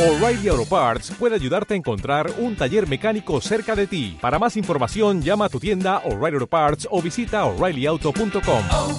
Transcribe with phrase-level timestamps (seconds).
[0.00, 4.16] O'Reilly Auto Parts puede ayudarte a encontrar un taller mecánico cerca de ti.
[4.18, 8.62] Para más información, llama a tu tienda O'Reilly Auto Parts o visita oreillyauto.com.
[8.72, 8.98] oh,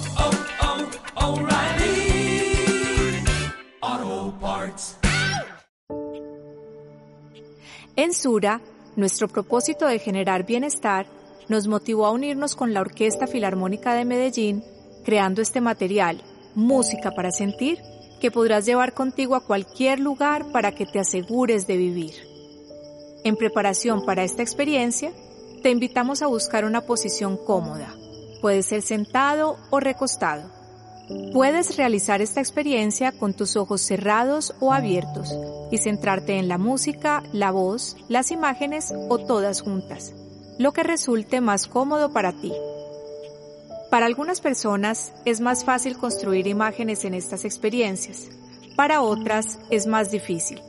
[3.80, 4.96] oh, Parts.
[7.96, 8.60] En Sura,
[8.94, 11.06] nuestro propósito de generar bienestar
[11.48, 14.62] nos motivó a unirnos con la Orquesta Filarmónica de Medellín,
[15.04, 16.22] creando este material,
[16.54, 17.78] Música para Sentir,
[18.22, 22.14] que podrás llevar contigo a cualquier lugar para que te asegures de vivir.
[23.24, 25.12] En preparación para esta experiencia,
[25.64, 27.92] te invitamos a buscar una posición cómoda.
[28.40, 30.48] Puede ser sentado o recostado.
[31.32, 35.34] Puedes realizar esta experiencia con tus ojos cerrados o abiertos
[35.72, 40.14] y centrarte en la música, la voz, las imágenes o todas juntas,
[40.60, 42.52] lo que resulte más cómodo para ti.
[43.92, 48.30] Para algunas personas es más fácil construir imágenes en estas experiencias,
[48.74, 50.62] para otras es más difícil.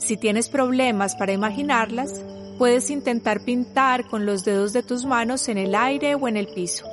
[0.00, 2.24] Si tienes problemas para imaginarlas,
[2.58, 6.48] puedes intentar pintar con los dedos de tus manos en el aire o en el
[6.48, 6.84] piso.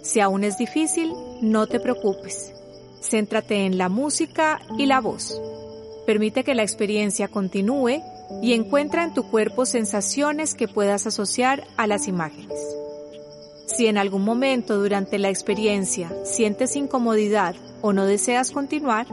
[0.00, 2.54] Si aún es difícil, no te preocupes.
[3.02, 5.38] Céntrate en la música y la voz.
[6.06, 8.00] Permite que la experiencia continúe
[8.40, 12.81] y encuentra en tu cuerpo sensaciones que puedas asociar a las imágenes.
[13.66, 19.06] Si en algún momento durante la experiencia sientes incomodidad o no deseas continuar,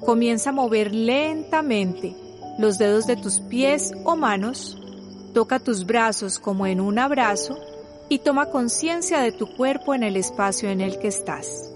[0.00, 2.14] comienza a mover lentamente
[2.58, 4.78] los dedos de tus pies o manos,
[5.32, 7.56] toca tus brazos como en un abrazo
[8.08, 11.70] y toma conciencia de tu cuerpo en el espacio en el que estás.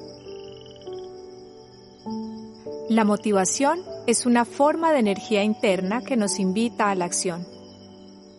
[2.88, 7.46] La motivación es una forma de energía interna que nos invita a la acción.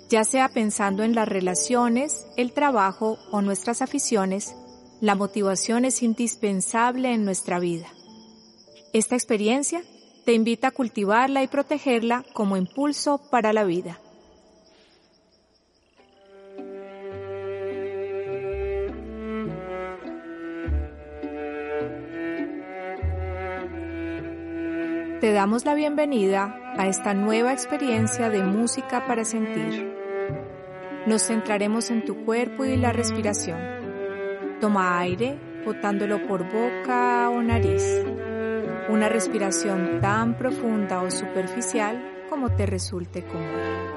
[0.09, 4.55] Ya sea pensando en las relaciones, el trabajo o nuestras aficiones,
[5.01, 7.85] la motivación es indispensable en nuestra vida.
[8.91, 9.83] Esta experiencia
[10.25, 13.99] te invita a cultivarla y protegerla como impulso para la vida.
[25.21, 29.98] Te damos la bienvenida a esta nueva experiencia de música para sentir.
[31.09, 33.57] Nos centraremos en tu cuerpo y la respiración.
[34.61, 37.83] Toma aire botándolo por boca o nariz.
[38.89, 41.99] Una respiración tan profunda o superficial
[42.29, 43.89] como te resulte cómoda.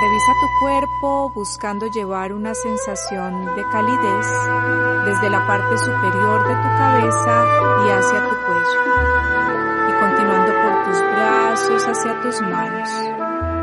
[0.00, 4.26] Revisa tu cuerpo buscando llevar una sensación de calidez
[5.04, 7.46] desde la parte superior de tu cabeza
[7.86, 9.79] y hacia tu cuello
[12.00, 12.88] hacia tus manos.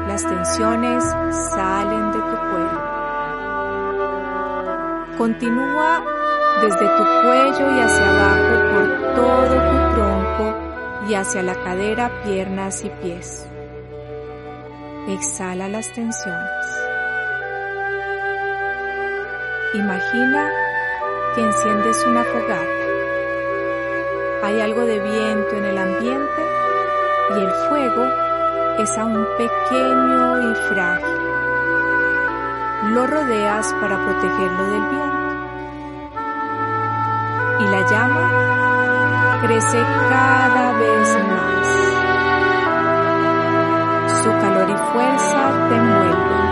[0.07, 1.03] Las tensiones
[1.55, 2.81] salen de tu cuello.
[5.17, 6.03] Continúa
[6.61, 10.45] desde tu cuello y hacia abajo por todo tu tronco
[11.09, 13.47] y hacia la cadera, piernas y pies.
[15.07, 16.67] Exhala las tensiones.
[19.73, 20.51] Imagina
[21.33, 22.61] que enciendes una fogata.
[24.43, 26.47] Hay algo de viento en el ambiente
[27.29, 28.26] y el fuego
[28.79, 31.17] es aún pequeño y frágil.
[32.93, 35.17] Lo rodeas para protegerlo del viento.
[37.59, 41.67] Y la llama crece cada vez más.
[44.21, 46.47] Su calor y fuerza te envuelven.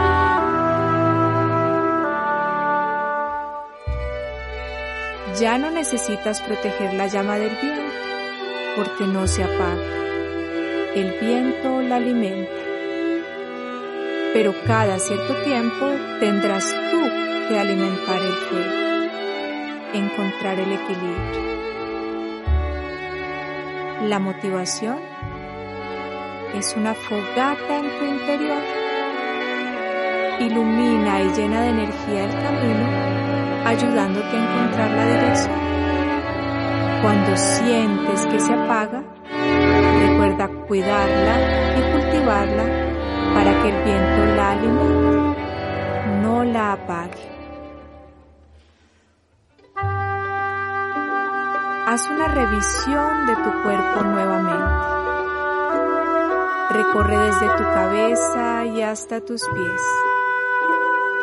[5.39, 7.83] Ya no necesitas proteger la llama del viento
[8.77, 10.14] porque no se apaga.
[10.95, 12.53] El viento la alimenta.
[14.33, 15.87] Pero cada cierto tiempo
[16.21, 17.01] tendrás tú
[17.49, 19.09] que alimentar el fuego,
[19.93, 21.45] encontrar el equilibrio.
[24.03, 24.99] La motivación
[26.57, 28.63] es una fogata en tu interior.
[30.39, 35.59] Ilumina y llena de energía el camino, ayudándote a encontrar la dirección.
[37.01, 39.03] Cuando sientes que se apaga,
[40.67, 42.63] cuidarla y cultivarla
[43.33, 45.41] para que el viento la alimente,
[46.21, 47.35] no la apague.
[51.87, 54.85] Haz una revisión de tu cuerpo nuevamente.
[56.71, 59.81] Recorre desde tu cabeza y hasta tus pies,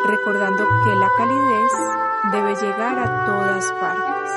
[0.06, 1.72] recordando que la calidez
[2.32, 4.30] debe llegar a todas partes.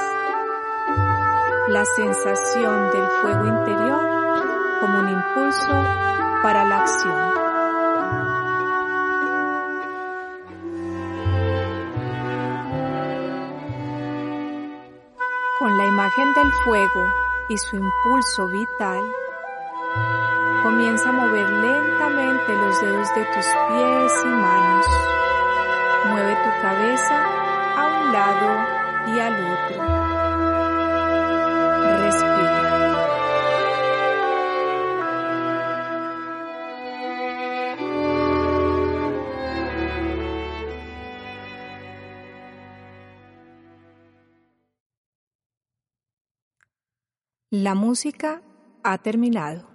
[1.70, 4.35] La sensación del fuego interior
[4.80, 5.72] como un impulso
[6.44, 7.34] para la acción.
[15.60, 17.14] Con la imagen del fuego
[17.50, 19.02] y su impulso vital,
[20.64, 24.86] comienza a mover lentamente los dedos de tus pies y manos.
[26.10, 27.24] Mueve tu cabeza
[27.78, 28.76] a un lado
[29.08, 29.84] y al otro.
[32.04, 32.65] Respira.
[47.58, 48.42] La música
[48.84, 49.66] ha terminado.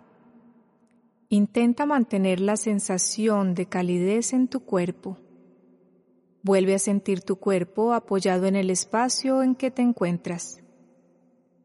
[1.31, 5.17] Intenta mantener la sensación de calidez en tu cuerpo.
[6.43, 10.63] Vuelve a sentir tu cuerpo apoyado en el espacio en que te encuentras.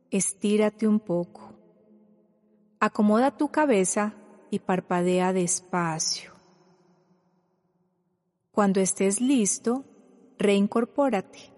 [0.10, 1.54] Estírate un poco.
[2.80, 4.14] Acomoda tu cabeza
[4.50, 6.32] y parpadea despacio.
[8.52, 9.84] Cuando estés listo,
[10.38, 11.52] reincorpórate.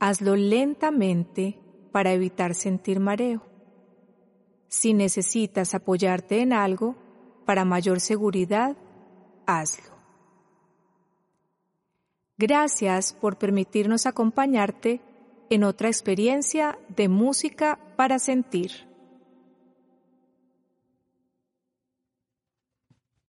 [0.00, 1.56] Hazlo lentamente
[1.92, 3.49] para evitar sentir mareo.
[4.70, 6.94] Si necesitas apoyarte en algo,
[7.44, 8.76] para mayor seguridad,
[9.44, 9.90] hazlo.
[12.38, 15.00] Gracias por permitirnos acompañarte
[15.50, 18.89] en otra experiencia de música para sentir.